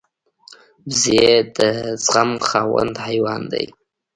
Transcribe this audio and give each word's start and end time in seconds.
وزې 0.89 1.27
د 1.55 1.59
زغم 2.05 2.31
خاوند 2.47 2.95
حیوان 3.05 3.41
دی 3.51 3.65